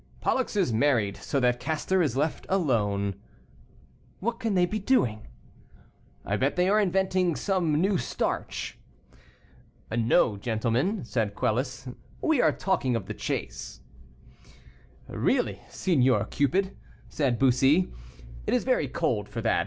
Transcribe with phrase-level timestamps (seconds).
[0.19, 3.13] "Pollux is married, so that Castor is left alone."
[4.19, 5.27] "What can they be doing?"
[6.25, 8.79] "I bet they are inventing some new starch."
[9.95, 11.87] "No, gentlemen," said Quelus,
[12.19, 13.81] "we are talking of the chase."
[15.07, 16.75] "Really, Signor Cupid,"
[17.07, 17.93] said Bussy;
[18.47, 19.59] "it is very cold for that.